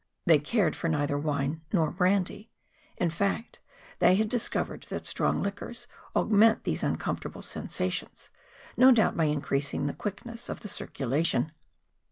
[0.25, 2.49] They cared for neitlier wine nor brandy.
[2.97, 3.59] In fact,
[3.99, 5.85] they had dis¬ covered that strong liquors
[6.15, 8.31] augment these uncom¬ fortable sensations,
[8.75, 11.51] no doubt by increasing the quickness of the circulation.